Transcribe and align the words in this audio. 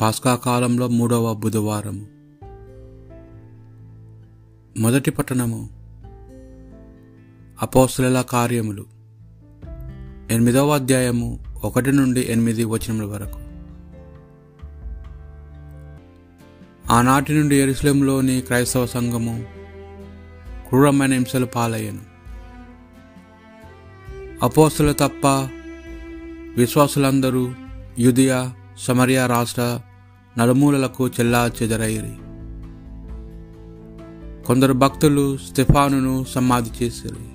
పాస్కా 0.00 0.34
కాలంలో 0.34 0.88
మూడవ 0.88 1.34
బుధవారము. 1.34 2.06
మొదటి 4.78 5.10
పట్టణము 5.10 5.68
అపోస్లల 7.62 8.22
కార్యములు. 8.22 8.86
ఎనిమిదవ 10.30 10.74
అధ్యాయము 10.74 11.44
ఒకటి 11.64 11.92
నుండి 11.92 12.20
ఎనిమిది 12.20 12.64
వచనముల 12.64 13.04
వరకు. 13.04 13.40
ఆనాటి 16.92 17.38
నుండి 17.38 17.56
ఎరుసలంలోని 17.56 18.40
క్రైస్తవ 18.40 18.86
సంఘము 18.86 19.46
క్రూరమైన 20.68 21.12
హింసలు 21.12 21.46
పాలయ్యను. 21.46 22.00
అపోస్తులు 24.42 24.92
తప్ప 24.92 25.26
విశ్వాసులందరూ 26.56 27.54
యుదియా 27.98 28.54
సమరియా 28.78 29.26
రాష్ట్ర 29.26 29.80
నలుమూలలకు 30.38 31.08
చెల్లా 31.08 31.50
చెదరయ్యి 31.62 32.18
కొందరు 34.46 34.72
భక్తులు 34.72 35.36
స్టెఫానును 35.36 36.24
సమాధి 36.28 36.84
చేసిరి. 36.84 37.26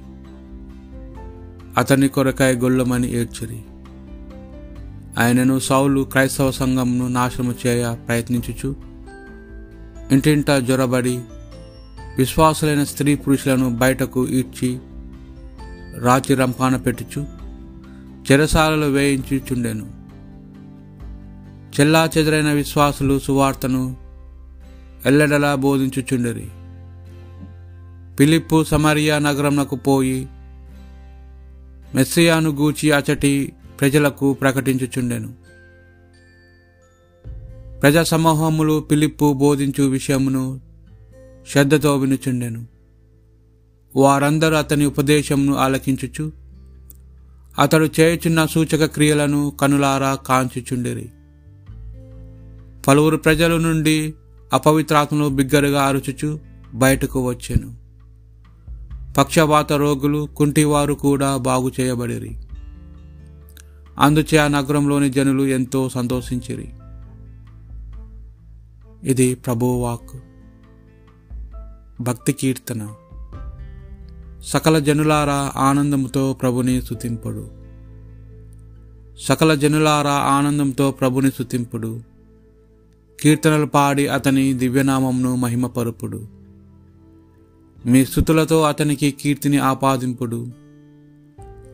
అతని 1.77 2.07
కొరకాయ 2.07 2.53
గొల్లమని 2.53 3.11
ఏడ్చిరి. 3.11 3.61
ఆయనను 5.19 5.59
సౌలు 5.59 6.01
క్రైస్తవ 6.01 6.51
సంఘంను 6.51 7.07
నాశనము 7.07 7.55
చేయ 7.67 7.95
ప్రయత్నించుచు 8.07 8.75
ఇంటింట 10.11 10.51
జ్వరబడి 10.51 11.21
విశ్వాసులైన 12.17 12.83
స్త్రీ 12.83 13.15
పురుషులను 13.15 13.69
బయటకు 13.69 14.27
ఈడ్చి 14.27 14.79
రాతి 15.99 16.33
రంపాన 16.35 16.75
పెట్టుచు 16.75 17.25
చెరసాలలో 18.31 18.87
వేయించుచుండెను. 18.87 20.04
చెల్లా 21.79 22.09
చెదరైన 22.17 22.51
విశ్వాసులు 22.51 23.19
సువార్తను 23.19 23.97
ఎల్లడలా 25.05 25.55
బోధించుచుండరి. 25.55 26.47
పిలిప్పు 28.19 28.63
సమరియా 28.63 29.19
నగరంనకు 29.19 29.75
పోయి 29.75 30.27
మెస్సియాను 31.95 32.49
గూచి 32.49 32.91
అచటి 32.91 33.53
ప్రజలకు 33.79 34.33
ప్రకటించుచుండెను. 34.33 35.33
ప్రజా 37.81 38.03
సమూహములు 38.03 38.79
పిలిప్పు 38.79 39.33
బోధించు 39.33 39.83
విషయమును 39.83 40.61
శ్రద్ధతో 41.51 41.97
వినుచుండెను. 41.97 42.65
వారందరూ 43.95 44.55
అతని 44.55 44.85
ఉపదేశమును 44.85 45.55
ఆలకించుచు 45.55 46.31
అతడు 47.59 47.89
చేయుచున్న 47.99 48.45
సూచక 48.45 48.85
క్రియలను 48.85 49.53
కనులారా 49.61 50.15
కాంచుచుండిరి. 50.15 51.09
పలువురు 52.87 53.17
ప్రజల 53.17 53.57
నుండి 53.57 54.13
అపవిత్రాత్మను 54.53 55.29
బిగ్గరగా 55.29 55.83
అరుచుచు 55.83 56.39
బయటకు 56.73 57.29
వచ్చెను. 57.29 57.75
పక్షవాత 59.13 59.73
రోగులు 59.73 60.27
కుంటివారు 60.37 60.93
కూడా 60.93 61.37
బాగు 61.37 61.71
చేయబడిరి. 61.79 62.37
అందుచే 63.99 64.37
ఆ 64.37 64.47
నగరంలోని 64.47 65.09
జనులు 65.09 65.43
ఎంతో 65.43 65.89
సంతోషించిరి. 65.89 66.73
ఇది 69.09 69.35
ప్రభువాక్ 69.35 70.17
భక్తి 72.01 72.33
కీర్తన. 72.33 72.89
సకల 74.45 74.79
జనులారా 74.79 75.51
ఆనందంతో 75.55 76.33
ప్రభుని 76.33 76.81
స్థుతింపుడు 76.81 77.51
సకల 79.19 79.55
జనులారా 79.55 80.11
ఆనందంతో 80.11 80.91
ప్రభుని 80.91 81.31
స్థుతింపుడు 81.31 82.14
కీర్తనలు 83.19 83.65
పాడి 83.65 84.07
అతని 84.07 84.53
దివ్యనామంను 84.53 85.35
మహిమపరుపుడు. 85.35 86.27
మీ 87.85 88.05
స్థుతులతో 88.05 88.61
అతనికి 88.61 89.11
కీర్తిని 89.11 89.57
ఆపాదింపుడు. 89.57 90.47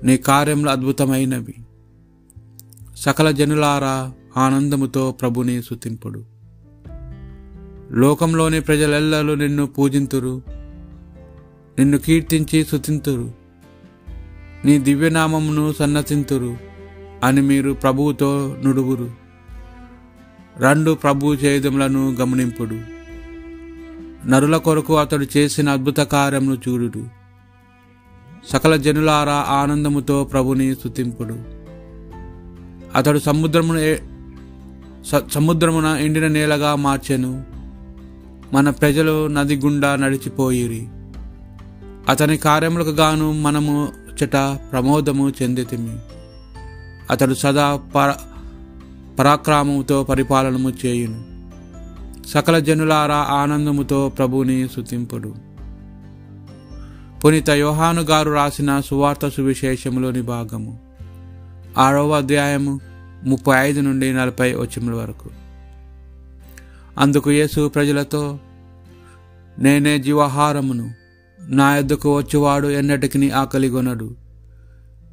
నీ 0.04 0.18
కార్యములు 0.18 0.70
అద్భుతమైనవి. 0.70 1.56
సకల 2.96 3.32
జనులారా 3.32 4.14
ఆనందముతో 4.38 5.12
ప్రభుని 5.12 5.62
సుతింపుడు 5.62 6.26
లోకంలోని 7.92 8.62
ప్రజలెల్లరూ 8.62 9.36
నిన్ను 9.36 9.66
పూజింతురు. 9.66 10.42
నిన్ను 11.80 11.98
కీర్తించి 11.98 12.66
స్థుతింతురు 12.66 13.32
నీ 14.66 14.80
దివ్యనామమును 14.80 15.74
సన్నతింతురు 15.74 16.58
అని 17.24 17.42
మీరు 17.42 17.72
ప్రభువుతో 17.72 18.58
నుడుగురు 18.66 19.21
రెండు 20.58 20.92
ప్రభు 20.92 21.34
చేదములను 21.34 22.12
గమనింపుడు. 22.12 22.80
నరుల 24.30 24.58
కొరకు 24.58 24.98
అతడు 24.98 25.26
చేసిన 25.38 25.70
అద్భుత 25.70 25.98
కార్యమును 25.98 26.70
చూడుడు. 26.70 27.06
సకల 28.50 28.76
జనులారా 28.76 29.46
ఆనందముతో 29.50 30.24
ప్రభుని 30.24 30.76
స్థుతింపుడు 30.76 31.38
అతడు 32.96 33.20
సముద్రమును 33.20 33.98
సముద్రమున 35.30 35.86
ఎండిన 35.86 36.28
నేలగా 36.28 36.76
మార్చెను. 36.76 37.44
మన 38.54 38.70
ప్రజలు 38.70 39.28
నది 39.28 39.56
గుండా 39.56 39.96
నడిచిపోయిరి. 39.96 40.88
అతని 42.10 42.38
కార్యములకు 42.38 42.90
గాను 42.90 43.32
మనము 43.34 43.88
చెట 44.24 44.34
ప్రమోదము 44.72 45.30
చెందితిమి. 45.42 45.98
అతడు 47.10 47.34
సదా 47.34 47.80
పర 47.96 48.14
పరాక్రమముతో 49.20 50.04
పరిపాలనము 50.04 50.74
చేయును. 50.86 51.32
సకల 52.28 52.60
జనులారా 52.60 53.16
ఆనందముతో 53.16 54.10
ప్రభుని 54.10 54.68
సుతింపుడు 54.68 55.36
పునీత 57.26 57.50
యోహాను 57.50 58.02
గారు 58.02 58.32
రాసిన 58.32 58.80
సువార్త 58.80 59.30
సువిశేషములోని 59.30 60.22
భాగము. 60.22 60.80
ఆరవ 61.78 62.18
అధ్యాయము 62.18 62.80
ముప్పై 63.24 63.58
ఐదు 63.58 63.82
నుండి 63.82 64.14
నలభై 64.14 64.54
వచ్చముల 64.54 64.94
వరకు. 64.94 65.30
అందుకు 66.98 67.32
యేసు 67.32 67.68
ప్రజలతో 67.68 68.40
నేనే 69.60 70.00
జీవాహారమును 70.00 70.92
నా 71.42 71.78
ఎద్దకు 71.78 72.18
వచ్చేవాడు 72.18 72.68
ఎన్నటికి 72.68 73.32
ఆకలిగొనడు. 73.32 74.16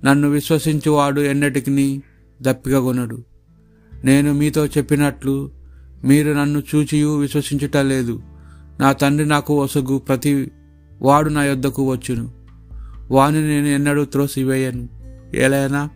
నన్ను 0.05 0.29
విశ్వసించువాడు 0.29 1.21
ఎన్నటికి 1.21 2.03
దప్పికగొనడు. 2.43 3.25
నేను 4.05 4.33
మీతో 4.33 4.67
చెప్పినట్లు 4.67 5.51
మీరు 6.05 6.33
నన్ను 6.33 6.63
చూచియు 6.75 7.17
విశ్వసించుట 7.17 7.77
లేదు. 7.77 8.23
నా 8.81 8.93
తండ్రి 8.93 9.27
నాకు 9.27 9.63
ఒసగు 9.63 9.99
ప్రతి 9.99 10.51
వాడు 11.03 11.29
నా 11.29 11.45
యొద్దకు 11.45 11.91
వచ్చును. 11.91 12.31
వాని 13.11 13.49
నేను 13.49 13.67
ఎన్నడూ 13.67 14.05
త్రోసివేయను. 14.05 14.89
ఏలైనా 15.35 15.89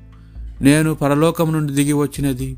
నేను 0.60 0.94
పరలోకం 0.94 1.52
నుండి 1.52 1.72
దిగి 1.72 1.92
వచ్చినది. 1.92 2.56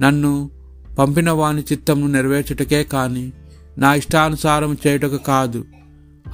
నన్ను 0.00 0.50
పంపిన 0.98 1.30
వాని 1.30 1.62
చిత్తమును 1.62 2.06
నెరవేర్చుటకే 2.06 2.84
కాని 2.84 3.32
నా 3.78 3.94
ఇష్టానుసారం 3.94 4.76
చేయుటకు 4.86 5.16
కాదు. 5.16 5.64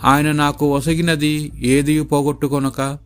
ఆయన 0.04 0.32
నాకు 0.32 0.76
ఒసగినది 0.76 1.52
ఏది 1.56 2.02
పోగొట్టుకొనక 2.02 2.98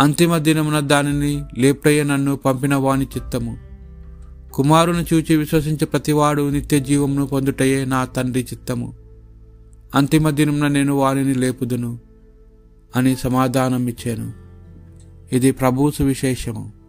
అంతిమ 0.00 0.38
దినమున 0.38 0.80
దానిని 0.80 1.42
లేప్టయ్య 1.58 2.02
నన్ను 2.02 2.36
పంపిన 2.36 2.74
వాని 2.74 3.04
చిత్తము. 3.04 3.63
కుమారుని 4.54 5.02
చూచి 5.14 5.36
విశ్వసించే 5.36 5.84
ప్రతివాడు 5.84 6.50
నిత్య 6.50 6.80
జీవమును 6.80 7.26
పొందుటయే 7.26 7.84
నా 7.84 8.04
తండ్రి 8.04 8.46
చిత్తము. 8.52 8.94
అంతిమ 9.94 10.30
దినమున 10.30 10.68
నేను 10.68 10.94
వారిని 10.94 11.34
లేపుదును 11.34 11.98
అని 12.96 13.16
సమాధానం 13.16 13.88
ఇచ్చాను 13.88 14.32
ఇది 15.32 15.50
ప్రభు 15.50 15.90
సువిశేషము. 15.90 16.83